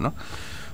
¿no? 0.00 0.14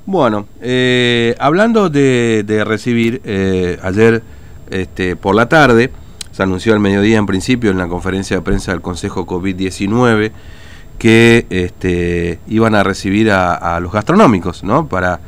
Bueno, 0.06 0.46
eh, 0.60 1.34
hablando 1.40 1.90
de, 1.90 2.62
recibir, 2.64 3.20
eh, 3.24 3.78
ayer 3.82 4.22
este, 4.70 5.16
por 5.16 5.34
la 5.34 5.48
tarde, 5.48 5.90
se 6.30 6.42
anunció 6.44 6.74
al 6.74 6.80
mediodía 6.80 7.18
en 7.18 7.26
principio 7.26 7.70
en 7.70 7.78
la 7.78 7.88
conferencia 7.88 8.36
de 8.36 8.42
prensa 8.42 8.70
del 8.70 8.80
Consejo 8.80 9.26
COVID-19 9.26 10.30
que 10.98 11.46
este, 11.50 12.38
iban 12.46 12.74
a 12.74 12.84
recibir 12.84 13.30
a, 13.32 13.80
los 13.80 13.92
gastronómicos, 13.92 14.62
¿no? 14.62 14.86
Para, 14.86 15.18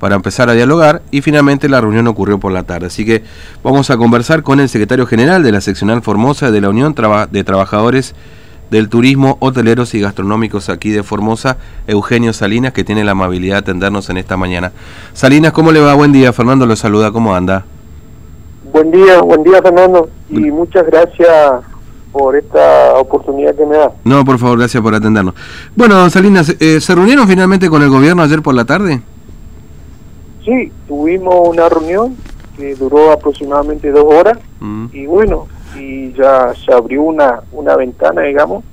para 0.00 0.16
empezar 0.16 0.50
a 0.50 0.54
dialogar 0.54 1.02
y 1.12 1.22
finalmente 1.22 1.68
la 1.68 1.80
reunión 1.80 2.06
ocurrió 2.08 2.38
por 2.38 2.52
la 2.52 2.64
tarde. 2.64 2.86
Así 2.86 3.06
que 3.06 3.22
vamos 3.62 3.90
a 3.90 3.96
conversar 3.96 4.42
con 4.42 4.58
el 4.58 4.68
secretario 4.68 5.06
general 5.06 5.42
de 5.44 5.52
la 5.52 5.60
seccional 5.60 6.02
Formosa 6.02 6.50
de 6.50 6.60
la 6.60 6.68
Unión 6.68 6.94
de 7.30 7.44
Trabajadores 7.44 8.14
del 8.70 8.88
Turismo, 8.88 9.36
Hoteleros 9.40 9.94
y 9.94 10.00
Gastronómicos 10.00 10.68
aquí 10.68 10.90
de 10.90 11.02
Formosa, 11.02 11.56
Eugenio 11.86 12.32
Salinas, 12.32 12.72
que 12.72 12.84
tiene 12.84 13.04
la 13.04 13.12
amabilidad 13.12 13.56
de 13.56 13.58
atendernos 13.60 14.10
en 14.10 14.16
esta 14.16 14.36
mañana. 14.36 14.72
Salinas, 15.12 15.52
¿cómo 15.52 15.72
le 15.72 15.80
va? 15.80 15.94
Buen 15.94 16.12
día, 16.12 16.32
Fernando 16.32 16.66
lo 16.66 16.76
saluda, 16.76 17.12
¿cómo 17.12 17.34
anda? 17.34 17.64
Buen 18.72 18.90
día, 18.90 19.20
buen 19.22 19.42
día 19.42 19.62
Fernando, 19.62 20.10
y 20.28 20.50
muchas 20.50 20.86
gracias 20.86 21.64
por 22.12 22.36
esta 22.36 22.94
oportunidad 22.94 23.54
que 23.54 23.64
me 23.64 23.76
da. 23.76 23.92
No, 24.04 24.24
por 24.24 24.38
favor, 24.38 24.58
gracias 24.58 24.82
por 24.82 24.94
atendernos. 24.94 25.34
Bueno, 25.74 26.08
Salinas, 26.10 26.54
eh, 26.60 26.80
¿se 26.80 26.94
reunieron 26.94 27.28
finalmente 27.28 27.68
con 27.68 27.82
el 27.82 27.90
gobierno 27.90 28.22
ayer 28.22 28.42
por 28.42 28.54
la 28.54 28.64
tarde? 28.64 29.00
Sí, 30.44 30.72
tuvimos 30.88 31.48
una 31.48 31.68
reunión 31.68 32.16
que 32.56 32.74
duró 32.74 33.12
aproximadamente 33.12 33.90
dos 33.90 34.04
horas, 34.06 34.38
mm. 34.60 34.86
y 34.92 35.06
bueno, 35.06 35.46
y 35.78 36.12
ya 36.12 36.52
se 36.54 36.72
abrió 36.72 37.02
una, 37.02 37.40
una 37.52 37.76
ventana, 37.76 38.22
digamos, 38.22 38.64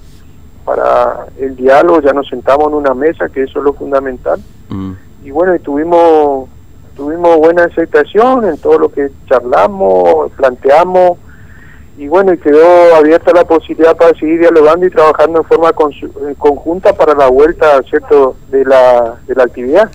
para 0.66 1.28
el 1.40 1.56
diálogo, 1.56 2.02
ya 2.02 2.14
nos 2.14 2.28
sentamos 2.28 2.68
en 2.68 2.74
una 2.76 2.94
mesa, 2.94 3.30
que 3.30 3.44
eso 3.44 3.60
es 3.60 3.66
lo 3.66 3.74
fundamental. 3.74 4.40
Mm. 4.70 4.92
Y 5.26 5.32
bueno, 5.32 5.56
y 5.56 5.60
tuvimos, 5.60 6.50
tuvimos 6.96 7.38
buena 7.38 7.66
aceptación 7.66 8.46
en 8.46 8.58
todo 8.58 8.80
lo 8.80 8.90
que 8.90 9.10
charlamos, 9.28 10.32
planteamos, 10.34 11.18
y 11.98 12.08
bueno, 12.08 12.34
y 12.34 12.38
quedó 12.40 12.96
abierta 12.96 13.32
la 13.34 13.44
posibilidad 13.44 13.96
para 13.96 14.18
seguir 14.18 14.40
dialogando 14.40 14.86
y 14.86 14.90
trabajando 14.90 15.40
en 15.40 15.46
forma 15.46 15.72
conjunta 15.74 16.94
para 16.94 17.14
la 17.14 17.30
vuelta, 17.30 17.82
¿cierto?, 17.84 18.36
de 18.50 18.66
la, 18.66 19.16
de 19.28 19.36
la 19.36 19.44
actividad. 19.44 19.92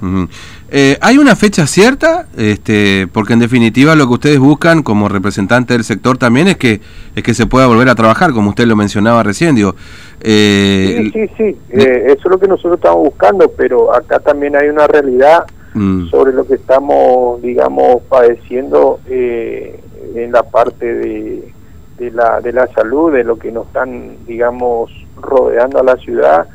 Eh, 0.71 0.99
¿Hay 1.01 1.17
una 1.17 1.35
fecha 1.35 1.67
cierta? 1.67 2.27
Este, 2.37 3.09
porque 3.13 3.33
en 3.33 3.39
definitiva 3.39 3.95
lo 3.95 4.07
que 4.07 4.15
ustedes 4.15 4.39
buscan 4.39 4.83
como 4.83 5.09
representante 5.09 5.73
del 5.73 5.83
sector 5.83 6.19
también 6.19 6.49
es 6.49 6.59
que 6.59 6.81
es 7.17 7.23
que 7.23 7.33
se 7.33 7.47
pueda 7.47 7.67
volver 7.67 7.89
a 7.89 7.95
trabajar, 7.95 8.33
como 8.33 8.51
usted 8.51 8.67
lo 8.67 8.77
mencionaba 8.77 9.23
recién. 9.23 9.55
Digo, 9.55 9.75
eh, 10.21 11.11
sí, 11.13 11.27
sí, 11.27 11.35
sí. 11.39 11.57
Eh, 11.71 12.05
eso 12.09 12.21
es 12.23 12.31
lo 12.31 12.39
que 12.39 12.49
nosotros 12.49 12.75
estamos 12.75 12.99
buscando, 12.99 13.51
pero 13.57 13.95
acá 13.95 14.19
también 14.19 14.57
hay 14.57 14.69
una 14.69 14.87
realidad 14.87 15.47
mm. 15.73 16.09
sobre 16.11 16.33
lo 16.35 16.47
que 16.47 16.55
estamos, 16.55 17.41
digamos, 17.41 18.03
padeciendo 18.09 19.01
en 19.09 20.33
la 20.33 20.43
parte 20.43 20.93
de, 20.93 21.53
de, 21.99 22.11
la, 22.11 22.43
de 22.43 22.53
la 22.53 22.67
salud, 22.69 23.13
de 23.13 23.25
lo 23.25 23.39
que 23.39 23.51
nos 23.51 23.69
están, 23.69 24.17
digamos, 24.27 24.91
rodeando 25.17 25.81
a 25.81 25.83
la 25.83 25.97
ciudad 25.97 26.47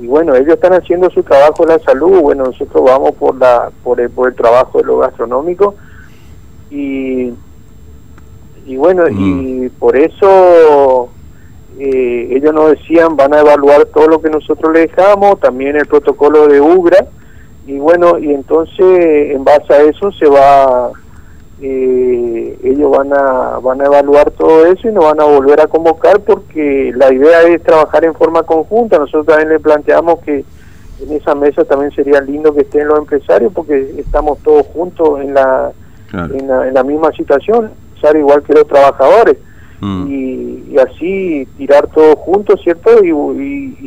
y 0.00 0.06
bueno, 0.06 0.34
ellos 0.36 0.54
están 0.54 0.74
haciendo 0.74 1.10
su 1.10 1.22
trabajo 1.22 1.66
de 1.66 1.72
la 1.72 1.78
salud, 1.80 2.20
bueno, 2.20 2.44
nosotros 2.44 2.84
vamos 2.84 3.12
por 3.16 3.36
la 3.36 3.70
por 3.82 4.00
el, 4.00 4.10
por 4.10 4.28
el 4.28 4.34
trabajo 4.34 4.78
de 4.78 4.84
lo 4.84 4.98
gastronómico 4.98 5.74
y, 6.70 7.32
y 8.64 8.76
bueno, 8.76 9.08
y 9.08 9.14
mm. 9.14 9.70
por 9.78 9.96
eso 9.96 11.08
eh, 11.78 12.28
ellos 12.30 12.54
nos 12.54 12.70
decían 12.70 13.16
van 13.16 13.34
a 13.34 13.40
evaluar 13.40 13.86
todo 13.86 14.06
lo 14.06 14.20
que 14.20 14.30
nosotros 14.30 14.72
le 14.72 14.80
dejamos, 14.80 15.40
también 15.40 15.76
el 15.76 15.86
protocolo 15.86 16.46
de 16.46 16.60
UGRA 16.60 17.06
y 17.66 17.78
bueno, 17.78 18.18
y 18.18 18.32
entonces 18.32 19.34
en 19.34 19.42
base 19.42 19.74
a 19.74 19.82
eso 19.82 20.12
se 20.12 20.26
va 20.26 20.92
eh, 21.60 22.58
ellos 22.62 22.90
van 22.90 23.12
a 23.12 23.58
van 23.58 23.80
a 23.80 23.86
evaluar 23.86 24.30
todo 24.30 24.66
eso 24.66 24.88
y 24.88 24.92
nos 24.92 25.04
van 25.04 25.20
a 25.20 25.24
volver 25.24 25.60
a 25.60 25.66
convocar 25.66 26.20
porque 26.20 26.92
la 26.94 27.12
idea 27.12 27.42
es 27.42 27.62
trabajar 27.62 28.04
en 28.04 28.14
forma 28.14 28.42
conjunta. 28.44 28.98
Nosotros 28.98 29.26
también 29.26 29.48
le 29.48 29.60
planteamos 29.60 30.20
que 30.20 30.44
en 31.00 31.12
esa 31.12 31.34
mesa 31.34 31.64
también 31.64 31.90
sería 31.92 32.20
lindo 32.20 32.54
que 32.54 32.62
estén 32.62 32.88
los 32.88 32.98
empresarios 32.98 33.52
porque 33.52 33.94
estamos 33.98 34.38
todos 34.38 34.66
juntos 34.66 35.20
en 35.20 35.34
la, 35.34 35.72
en 36.12 36.74
la, 36.74 36.82
misma 36.82 37.12
situación, 37.12 37.70
igual 38.16 38.42
que 38.42 38.54
los 38.54 38.66
trabajadores. 38.66 39.36
Mm. 39.80 40.06
Y, 40.08 40.76
así 40.78 41.48
tirar 41.56 41.88
todos 41.88 42.16
juntos, 42.18 42.60
¿cierto? 42.62 43.04
Y, 43.04 43.10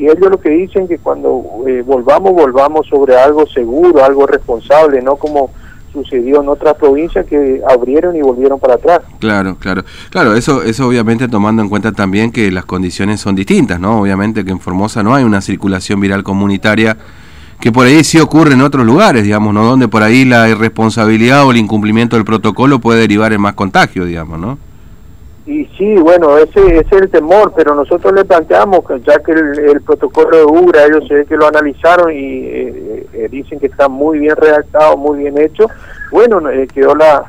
ellos 0.01 0.29
lo 0.29 0.39
que 0.39 0.49
dicen 0.49 0.87
que 0.87 0.97
cuando 0.97 1.43
eh, 1.67 1.83
volvamos, 1.85 2.33
volvamos 2.33 2.87
sobre 2.87 3.15
algo 3.15 3.45
seguro, 3.47 4.03
algo 4.03 4.25
responsable, 4.25 5.01
no 5.01 5.15
como 5.15 5.51
sucedió 5.91 6.41
en 6.41 6.49
otras 6.49 6.75
provincias 6.75 7.25
que 7.25 7.61
abrieron 7.67 8.15
y 8.15 8.21
volvieron 8.21 8.59
para 8.59 8.75
atrás. 8.75 9.01
Claro, 9.19 9.57
claro. 9.57 9.83
Claro, 10.09 10.35
eso, 10.35 10.63
eso 10.63 10.87
obviamente 10.87 11.27
tomando 11.27 11.61
en 11.61 11.69
cuenta 11.69 11.91
también 11.91 12.31
que 12.31 12.51
las 12.51 12.65
condiciones 12.65 13.19
son 13.19 13.35
distintas, 13.35 13.79
¿no? 13.79 14.01
Obviamente 14.01 14.45
que 14.45 14.51
en 14.51 14.59
Formosa 14.59 15.03
no 15.03 15.13
hay 15.13 15.23
una 15.23 15.41
circulación 15.41 15.99
viral 15.99 16.23
comunitaria 16.23 16.97
que 17.59 17.71
por 17.71 17.85
ahí 17.85 18.03
sí 18.03 18.19
ocurre 18.19 18.53
en 18.53 18.61
otros 18.61 18.85
lugares, 18.85 19.23
digamos, 19.23 19.53
¿no? 19.53 19.63
Donde 19.63 19.87
por 19.87 20.01
ahí 20.01 20.25
la 20.25 20.49
irresponsabilidad 20.49 21.45
o 21.45 21.51
el 21.51 21.57
incumplimiento 21.57 22.15
del 22.15 22.25
protocolo 22.25 22.79
puede 22.79 23.01
derivar 23.01 23.33
en 23.33 23.41
más 23.41 23.53
contagio, 23.53 24.05
digamos, 24.05 24.39
¿no? 24.39 24.57
Y 25.51 25.65
sí, 25.77 25.95
bueno, 25.95 26.37
ese, 26.37 26.77
es 26.77 26.89
el 26.93 27.09
temor, 27.09 27.51
pero 27.53 27.75
nosotros 27.75 28.13
le 28.13 28.23
planteamos, 28.23 28.87
que 28.87 29.01
ya 29.01 29.19
que 29.19 29.33
el, 29.33 29.81
protocolo 29.81 30.37
de 30.37 30.45
UGRA, 30.45 30.85
ellos 30.85 31.05
se 31.09 31.13
ve 31.13 31.25
que 31.25 31.35
lo 31.35 31.45
analizaron 31.45 32.09
y 32.09 32.45
eh, 32.45 33.07
eh, 33.11 33.27
dicen 33.29 33.59
que 33.59 33.65
está 33.65 33.89
muy 33.89 34.19
bien 34.19 34.37
redactado, 34.37 34.95
muy 34.95 35.19
bien 35.19 35.37
hecho, 35.37 35.67
bueno, 36.09 36.49
eh, 36.49 36.67
quedó 36.73 36.95
la 36.95 37.25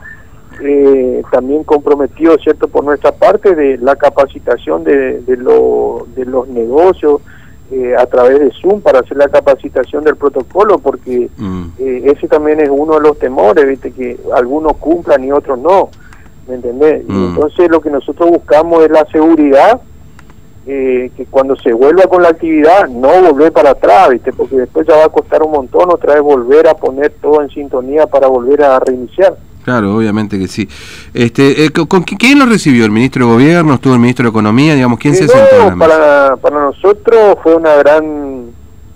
también 1.32 1.64
comprometido, 1.64 2.36
¿cierto?, 2.38 2.68
por 2.68 2.84
nuestra 2.84 3.10
parte 3.10 3.56
de 3.56 3.78
la 3.78 3.96
capacitación 3.96 4.84
de, 4.84 5.20
de, 5.22 5.36
de 5.36 6.24
los 6.24 6.48
negocios 6.48 7.20
a 7.98 8.06
través 8.06 8.38
de 8.38 8.52
Zoom 8.60 8.80
para 8.80 9.00
hacer 9.00 9.16
la 9.16 9.28
capacitación 9.28 10.04
del 10.04 10.14
protocolo, 10.14 10.78
porque 10.78 11.28
mm. 11.36 11.70
ese 11.78 12.28
también 12.28 12.60
es 12.60 12.68
uno 12.70 12.94
de 12.94 13.00
los 13.00 13.18
temores, 13.18 13.66
¿viste?, 13.66 13.90
que 13.90 14.16
algunos 14.32 14.76
cumplan 14.76 15.24
y 15.24 15.32
otros 15.32 15.58
no. 15.58 15.88
¿Me 16.46 16.54
entendés? 16.54 17.04
Y 17.08 17.12
mm. 17.12 17.34
entonces 17.34 17.70
lo 17.70 17.80
que 17.80 17.90
nosotros 17.90 18.30
buscamos 18.30 18.84
es 18.84 18.90
la 18.90 19.04
seguridad, 19.06 19.80
eh, 20.66 21.10
que 21.16 21.26
cuando 21.26 21.56
se 21.56 21.72
vuelva 21.72 22.04
con 22.04 22.22
la 22.22 22.28
actividad, 22.28 22.88
no 22.88 23.08
volver 23.20 23.52
para 23.52 23.70
atrás, 23.70 24.10
¿viste? 24.10 24.32
Porque 24.32 24.56
después 24.56 24.86
ya 24.86 24.96
va 24.96 25.06
a 25.06 25.08
costar 25.08 25.42
un 25.42 25.50
montón 25.50 25.90
otra 25.90 26.14
vez 26.14 26.22
volver 26.22 26.68
a 26.68 26.74
poner 26.74 27.12
todo 27.20 27.42
en 27.42 27.50
sintonía 27.50 28.06
para 28.06 28.28
volver 28.28 28.62
a 28.62 28.78
reiniciar. 28.78 29.36
Claro, 29.64 29.96
obviamente 29.96 30.38
que 30.38 30.48
sí. 30.48 30.68
Este, 31.14 31.64
eh, 31.64 31.70
¿con, 31.70 32.02
quién 32.02 32.38
lo 32.38 32.46
recibió? 32.46 32.84
¿El 32.84 32.90
ministro 32.90 33.26
de 33.26 33.32
Gobierno? 33.32 33.74
¿Estuvo 33.74 33.94
el 33.94 34.00
ministro 34.00 34.24
de 34.24 34.30
Economía? 34.30 34.74
Digamos, 34.74 34.98
¿quién 34.98 35.14
se 35.14 35.28
sentó? 35.28 35.76
para, 35.78 36.36
para 36.36 36.60
nosotros 36.60 37.38
fue 37.42 37.54
una 37.54 37.74
gran, 37.76 38.46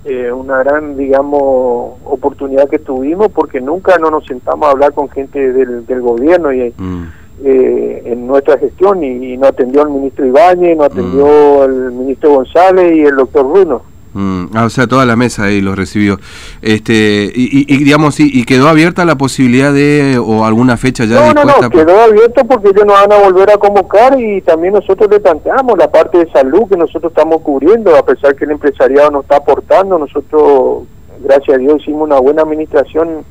eh, 0.05 0.31
una 0.33 0.59
gran, 0.59 0.97
digamos, 0.97 1.95
oportunidad 2.05 2.69
que 2.69 2.81
tuvimos 2.81 3.31
porque 3.33 3.61
nunca 3.61 3.99
no 3.99 4.11
nos 4.11 4.25
sentamos 4.25 4.69
a 4.69 4.73
hablar 4.73 4.93
con 4.93 5.09
gente 5.09 5.53
del, 5.53 5.85
del 5.85 6.01
gobierno 6.01 6.53
y... 6.53 6.73
Mm 6.77 7.26
eh, 7.45 8.03
en 8.07 8.27
nuestra 8.27 8.59
gestión 8.59 9.03
y, 9.05 9.37
no 9.37 9.47
atendió 9.47 9.83
al 9.83 9.91
ministro 9.91 10.25
Ibáñez, 10.27 10.77
no 10.77 10.85
atendió 10.85 11.63
al 11.63 11.93
mm. 11.93 11.99
ministro 11.99 12.31
González 12.31 12.97
y 12.97 13.03
el 13.03 13.17
doctor 13.17 13.47
Bruno. 13.47 13.83
Mm, 14.15 14.47
ah, 14.55 14.65
o 14.65 14.71
sea, 14.71 14.87
toda 14.87 15.05
la 15.05 15.15
mesa 15.15 15.45
ahí 15.45 15.61
lo 15.61 15.75
recibió. 15.75 16.19
Este, 16.63 17.31
y, 17.35 17.67
y 17.69 17.85
digamos, 17.85 18.19
y, 18.19 18.45
quedó 18.47 18.69
abierta 18.69 19.05
la 19.05 19.17
posibilidad 19.17 19.75
de, 19.75 20.19
o 20.19 20.47
alguna 20.47 20.79
fecha 20.79 21.05
ya 21.05 21.35
no, 21.35 21.45
No, 21.45 21.61
no, 21.61 21.69
quedó 21.69 22.01
abierto 22.01 22.43
porque 22.47 22.69
ellos 22.69 22.87
nos 22.87 22.99
van 22.99 23.13
a 23.13 23.23
volver 23.23 23.51
a 23.51 23.59
convocar 23.59 24.19
y 24.19 24.41
también 24.41 24.73
nosotros 24.73 25.11
le 25.11 25.21
planteamos 25.21 25.77
la 25.77 25.91
parte 25.91 26.17
de 26.17 26.31
salud 26.31 26.63
que 26.67 26.79
nosotros 26.79 27.13
estamos 27.13 27.43
cubriendo, 27.43 27.95
a 27.95 28.07
pesar 28.07 28.35
que 28.35 28.47
el 28.47 28.53
empresariado 28.53 29.11
nos 29.11 29.25
está 29.25 29.37
aportando, 29.37 29.99
nosotros, 29.99 30.85
gracias 31.21 31.57
a 31.57 31.59
Dios, 31.59 31.83
hicimos 31.83 32.05
una 32.05 32.19
buena 32.19 32.41
administración 32.41 33.23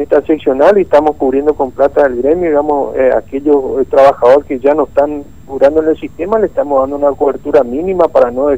esta 0.00 0.22
seccional 0.22 0.78
y 0.78 0.82
estamos 0.82 1.16
cubriendo 1.16 1.54
con 1.54 1.70
plata 1.70 2.02
del 2.04 2.22
gremio, 2.22 2.48
digamos, 2.48 2.96
eh, 2.96 3.10
aquellos 3.16 3.80
eh, 3.80 3.84
trabajadores 3.90 4.46
que 4.46 4.58
ya 4.58 4.74
no 4.74 4.84
están 4.84 5.24
curando 5.46 5.82
en 5.82 5.88
el 5.88 5.98
sistema, 5.98 6.38
le 6.38 6.46
estamos 6.46 6.80
dando 6.80 6.96
una 6.96 7.16
cobertura 7.16 7.62
mínima 7.62 8.08
para 8.08 8.30
no 8.30 8.48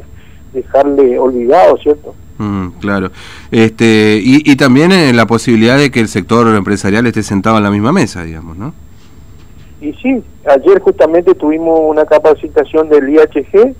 dejarle 0.53 1.19
olvidado, 1.19 1.77
¿cierto? 1.77 2.13
Mm, 2.37 2.67
claro. 2.79 3.11
Este, 3.51 4.19
y, 4.21 4.49
y 4.49 4.55
también 4.55 4.91
eh, 4.91 5.13
la 5.13 5.25
posibilidad 5.25 5.77
de 5.77 5.91
que 5.91 5.99
el 5.99 6.07
sector 6.07 6.47
empresarial 6.55 7.05
esté 7.07 7.23
sentado 7.23 7.57
en 7.57 7.63
la 7.63 7.71
misma 7.71 7.91
mesa, 7.91 8.23
digamos, 8.23 8.57
¿no? 8.57 8.73
Y 9.81 9.93
sí, 9.93 10.23
ayer 10.45 10.79
justamente 10.79 11.35
tuvimos 11.35 11.79
una 11.83 12.05
capacitación 12.05 12.89
del 12.89 13.09
IHG, 13.09 13.75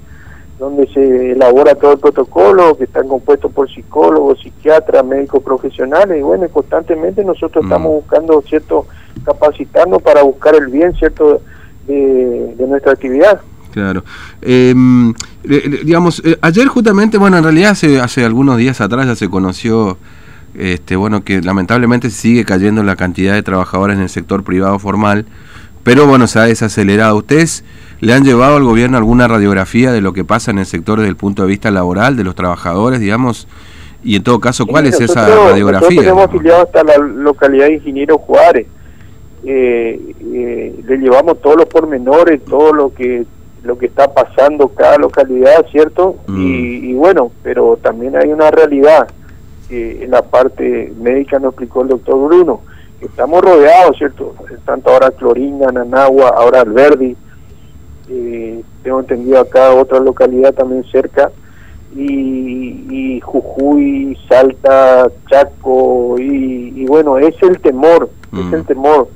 donde 0.60 0.88
se 0.94 1.31
elabora 1.34 1.75
todo 1.75 1.94
el 1.94 2.00
protocolo, 2.00 2.78
que 2.78 2.86
están 2.86 3.07
compuestos 3.07 3.52
por 3.52 3.69
psicólogos, 3.69 4.40
psiquiatras, 4.42 5.06
médicos 5.06 5.44
profesionales, 5.44 6.18
y 6.18 6.22
bueno, 6.22 6.48
constantemente 6.50 7.24
nosotros 7.25 7.63
mm. 7.63 7.68
estamos 7.68 7.92
buscando, 7.92 8.42
¿cierto?, 8.48 8.88
capacitarnos 9.25 10.02
para 10.02 10.24
buscar 10.24 10.56
el 10.56 10.68
bien, 10.68 10.94
¿cierto?, 10.94 11.42
de, 11.88 12.56
nuestra 12.68 12.94
actividad. 12.94 13.42
Claro. 13.72 14.04
Em, 14.42 15.13
digamos, 15.44 16.22
eh, 16.25 16.38
ayer 16.42 16.68
justamente, 16.68 17.18
bueno, 17.18 17.38
en 17.38 17.44
realidad 17.44 17.72
hace, 17.72 18.00
hace 18.00 18.24
algunos 18.24 18.58
días 18.58 18.80
atrás 18.80 19.06
ya 19.06 19.16
se 19.16 19.30
conoció 19.30 19.98
este, 20.58 20.96
bueno, 20.96 21.24
que 21.24 21.42
lamentablemente 21.42 22.10
sigue 22.10 22.46
cayendo 22.46 22.84
la 22.84 22.96
cantidad 22.96 23.34
de 23.34 23.44
trabajadores 23.44 23.98
en 23.98 24.04
el 24.04 24.10
sector 24.10 24.44
privado 24.44 24.80
formal, 24.80 25.25
pero 25.86 26.08
bueno, 26.08 26.26
se 26.26 26.40
ha 26.40 26.46
desacelerado. 26.46 27.16
¿Ustedes 27.16 27.64
le 28.02 28.12
han 28.12 28.24
llevado 28.24 28.58
al 28.58 28.64
gobierno 28.64 28.98
alguna 28.98 29.28
radiografía 29.28 29.92
de 29.92 30.02
lo 30.02 30.14
que 30.14 30.26
pasa 30.26 30.50
en 30.50 30.58
el 30.58 30.66
sector 30.66 30.98
desde 30.98 31.12
el 31.12 31.16
punto 31.16 31.44
de 31.44 31.48
vista 31.48 31.70
laboral 31.70 32.18
de 32.18 32.24
los 32.24 32.34
trabajadores, 32.34 33.00
digamos? 33.00 33.48
Y 34.04 34.16
en 34.16 34.24
todo 34.24 34.40
caso, 34.40 34.66
¿cuál 34.66 34.88
es 34.88 35.00
esa 35.00 35.28
radiografía? 35.28 35.90
Nosotros 35.90 36.04
tenemos 36.04 36.26
afiliado 36.26 36.64
hasta 36.64 36.84
la 36.84 36.98
localidad 36.98 37.68
de 37.68 37.74
Ingeniero 37.76 38.18
Juárez. 38.18 38.66
Eh, 39.44 40.16
eh, 40.34 40.84
le 40.88 40.98
llevamos 40.98 41.40
todos 41.40 41.58
los 41.58 41.68
pormenores, 41.68 42.44
todo 42.46 42.74
lo 42.74 42.92
que 42.92 43.24
lo 43.62 43.78
que 43.78 43.86
está 43.86 44.12
pasando 44.12 44.70
cada 44.70 44.98
localidad, 44.98 45.68
¿cierto? 45.72 46.16
Mm. 46.28 46.42
Y, 46.42 46.90
y, 46.90 46.94
bueno, 46.94 47.32
pero 47.44 47.78
también 47.82 48.16
hay 48.16 48.32
una 48.32 48.50
realidad 48.50 49.08
que 49.70 50.04
en 50.04 50.12
la 50.12 50.24
parte 50.24 50.92
médica 51.00 51.38
nos 51.38 51.50
explicó 51.50 51.84
el 51.84 51.90
doctor 51.90 52.28
Bruno, 52.28 52.62
estamos 53.02 53.42
rodeados, 53.42 53.98
¿cierto? 53.98 54.36
Tanto 54.66 54.90
ahora 54.90 55.12
Clorinda, 55.12 55.72
Nanagua, 55.72 56.30
ahora 56.30 56.62
Alberdi, 56.62 57.16
eh, 58.10 58.64
tengo 58.84 59.00
entendido 59.00 59.40
acá 59.40 59.72
otra 59.74 60.00
localidad 60.00 60.54
también 60.54 60.84
cerca, 60.92 61.32
y, 61.96 63.22
Jujuy, 63.22 64.18
Salta, 64.28 65.10
Chaco, 65.30 66.18
y, 66.20 66.86
bueno, 66.86 67.18
es 67.18 67.42
el 67.42 67.60
temor, 67.62 68.10
es 68.34 68.54
el 68.54 68.64
mm. 68.64 68.66
temor. 68.66 69.08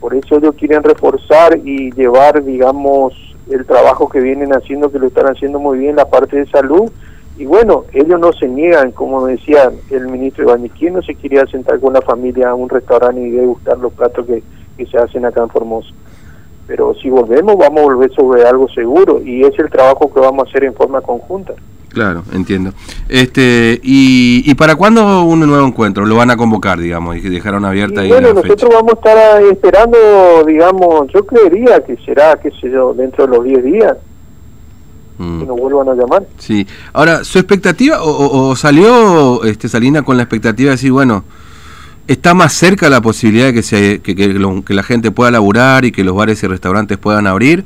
Por 0.00 0.14
eso 0.14 0.36
ellos 0.36 0.54
quieren 0.56 0.82
reforzar 0.82 1.58
y 1.64 1.92
llevar, 1.92 2.42
digamos, 2.44 3.14
el 3.50 3.64
trabajo 3.66 4.08
que 4.08 4.20
vienen 4.20 4.50
haciendo, 4.52 4.90
que 4.90 4.98
lo 4.98 5.06
están 5.06 5.26
haciendo 5.26 5.58
muy 5.58 5.78
bien, 5.78 5.96
la 5.96 6.06
parte 6.06 6.36
de 6.36 6.46
salud. 6.46 6.90
Y 7.38 7.46
bueno, 7.46 7.84
ellos 7.92 8.18
no 8.18 8.32
se 8.32 8.48
niegan, 8.48 8.90
como 8.90 9.26
decía 9.26 9.70
el 9.90 10.08
ministro 10.08 10.44
Ibañez, 10.44 10.72
¿quién 10.76 10.94
no 10.94 11.02
se 11.02 11.14
quería 11.14 11.46
sentar 11.46 11.78
con 11.78 11.92
la 11.92 12.02
familia 12.02 12.50
a 12.50 12.54
un 12.54 12.68
restaurante 12.68 13.20
y 13.20 13.30
degustar 13.30 13.78
los 13.78 13.92
platos 13.92 14.26
que, 14.26 14.42
que 14.76 14.86
se 14.86 14.98
hacen 14.98 15.24
acá 15.24 15.42
en 15.42 15.48
Formosa? 15.48 15.90
Pero 16.66 16.94
si 17.00 17.08
volvemos, 17.08 17.56
vamos 17.56 17.80
a 17.80 17.84
volver 17.84 18.12
sobre 18.12 18.44
algo 18.44 18.68
seguro 18.68 19.22
y 19.24 19.42
es 19.42 19.58
el 19.58 19.70
trabajo 19.70 20.12
que 20.12 20.20
vamos 20.20 20.46
a 20.46 20.50
hacer 20.50 20.64
en 20.64 20.74
forma 20.74 21.00
conjunta. 21.00 21.54
Claro, 21.88 22.22
entiendo. 22.32 22.72
Este, 23.08 23.80
y, 23.82 24.42
¿Y 24.44 24.54
para 24.54 24.76
cuándo 24.76 25.22
un 25.22 25.40
nuevo 25.40 25.66
encuentro? 25.66 26.04
¿Lo 26.04 26.16
van 26.16 26.30
a 26.30 26.36
convocar, 26.36 26.78
digamos, 26.78 27.16
y 27.16 27.20
dejaron 27.20 27.64
abierta 27.64 28.02
ahí 28.02 28.08
Bueno, 28.08 28.34
nosotros 28.34 28.70
vamos 28.72 28.92
a 28.92 28.96
estar 28.96 29.42
esperando, 29.44 30.44
digamos, 30.46 31.06
yo 31.12 31.24
creería 31.24 31.80
que 31.84 31.96
será, 32.04 32.36
qué 32.36 32.50
sé 32.60 32.70
yo, 32.70 32.92
dentro 32.94 33.26
de 33.26 33.36
los 33.36 33.44
10 33.44 33.64
días. 33.64 33.96
Mm. 35.18 35.40
Que 35.40 35.46
nos 35.46 35.58
vuelvan 35.58 35.88
a 35.88 35.94
llamar. 35.94 36.22
Sí. 36.38 36.66
Ahora, 36.92 37.24
¿su 37.24 37.38
expectativa 37.38 37.98
o, 38.00 38.54
salió 38.56 39.42
este 39.44 39.68
Salina 39.68 40.02
con 40.02 40.16
la 40.16 40.22
expectativa 40.22 40.70
de 40.70 40.76
decir, 40.76 40.92
bueno, 40.92 41.24
está 42.06 42.34
más 42.34 42.52
cerca 42.52 42.88
la 42.88 43.00
posibilidad 43.00 43.46
de 43.46 43.54
que, 43.54 43.62
se, 43.62 44.00
que, 44.00 44.14
que, 44.14 44.74
la 44.74 44.82
gente 44.82 45.10
pueda 45.10 45.30
laburar 45.30 45.84
y 45.84 45.92
que 45.92 46.04
los 46.04 46.14
bares 46.14 46.42
y 46.42 46.46
restaurantes 46.46 46.98
puedan 46.98 47.26
abrir 47.26 47.64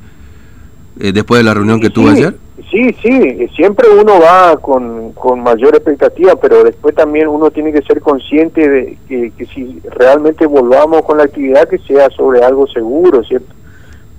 eh, 0.99 1.13
después 1.13 1.41
de 1.41 1.45
la 1.45 1.55
reunión 1.55 1.81
que 1.81 1.91
tuvo 1.91 2.09
ayer? 2.09 2.37
Sí, 2.71 2.95
sí, 3.03 3.49
siempre 3.55 3.87
uno 3.91 4.19
va 4.19 4.57
con, 4.57 5.13
con 5.13 5.43
mayor 5.43 5.75
expectativa, 5.75 6.37
pero 6.37 6.65
después 6.65 6.95
también 6.95 7.29
uno 7.29 7.51
tiene 7.51 7.71
que 7.71 7.83
ser 7.83 8.01
consciente 8.01 8.67
de 8.67 8.99
que, 9.07 9.31
que 9.37 9.45
si 9.47 9.79
realmente 9.91 10.47
volvamos 10.47 11.03
con 11.03 11.19
la 11.19 11.25
actividad 11.25 11.69
que 11.69 11.79
sea 11.79 12.09
sobre 12.11 12.43
algo 12.43 12.67
seguro, 12.67 13.23
¿cierto? 13.25 13.53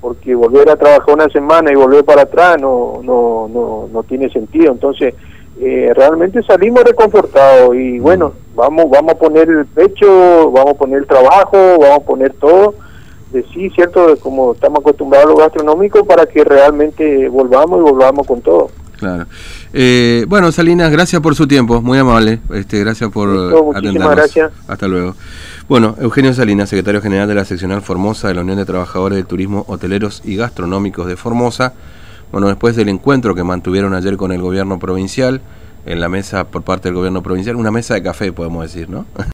Porque 0.03 0.35
volver 0.35 0.69
a 0.69 0.75
trabajar 0.75 1.15
una 1.15 1.29
semana 1.29 1.71
y 1.71 1.75
volver 1.75 2.03
para 2.03 2.23
atrás 2.23 2.57
no, 2.61 2.99
no, 3.01 3.49
no, 3.51 3.89
no 3.91 4.03
tiene 4.03 4.29
sentido. 4.29 4.71
Entonces, 4.71 5.15
eh, 5.59 5.91
realmente 5.95 6.43
salimos 6.43 6.83
reconfortados 6.83 7.73
y 7.75 7.99
bueno, 7.99 8.33
vamos, 8.53 8.89
vamos 8.91 9.13
a 9.13 9.17
poner 9.17 9.49
el 9.49 9.65
pecho, 9.65 10.51
vamos 10.51 10.73
a 10.73 10.77
poner 10.77 10.99
el 10.99 11.07
trabajo, 11.07 11.57
vamos 11.79 11.99
a 11.99 12.05
poner 12.05 12.33
todo 12.33 12.75
de 13.31 13.43
sí, 13.53 13.69
¿cierto? 13.71 14.15
Como 14.19 14.53
estamos 14.53 14.79
acostumbrados 14.81 15.27
a 15.27 15.29
lo 15.29 15.37
gastronómico 15.37 16.05
para 16.05 16.25
que 16.25 16.43
realmente 16.43 17.27
volvamos 17.29 17.79
y 17.79 17.81
volvamos 17.81 18.27
con 18.27 18.41
todo. 18.41 18.69
Claro. 18.97 19.25
Eh, 19.73 20.25
bueno, 20.27 20.51
Salinas, 20.51 20.91
gracias 20.91 21.21
por 21.21 21.35
su 21.35 21.47
tiempo, 21.47 21.81
muy 21.81 21.97
amable. 21.97 22.39
Este, 22.53 22.79
gracias 22.79 23.09
por 23.11 23.27
Muchísimas 23.27 24.11
gracias. 24.11 24.51
Hasta 24.67 24.87
luego. 24.87 25.15
Bueno, 25.69 25.95
Eugenio 25.97 26.33
Salinas, 26.33 26.67
secretario 26.67 27.01
general 27.01 27.25
de 27.25 27.35
la 27.35 27.45
seccional 27.45 27.81
Formosa 27.81 28.27
de 28.27 28.33
la 28.33 28.41
Unión 28.41 28.57
de 28.57 28.65
Trabajadores 28.65 29.17
de 29.17 29.23
Turismo 29.23 29.63
Hoteleros 29.69 30.21
y 30.25 30.35
Gastronómicos 30.35 31.07
de 31.07 31.15
Formosa. 31.15 31.73
Bueno, 32.33 32.47
después 32.47 32.75
del 32.75 32.89
encuentro 32.89 33.33
que 33.33 33.45
mantuvieron 33.45 33.93
ayer 33.93 34.17
con 34.17 34.33
el 34.33 34.41
gobierno 34.41 34.77
provincial, 34.77 35.39
en 35.85 36.01
la 36.01 36.09
mesa 36.09 36.43
por 36.43 36.63
parte 36.63 36.89
del 36.89 36.95
gobierno 36.95 37.23
provincial, 37.23 37.55
una 37.55 37.71
mesa 37.71 37.93
de 37.93 38.03
café, 38.03 38.33
podemos 38.33 38.63
decir, 38.63 38.89
¿no? 38.89 39.05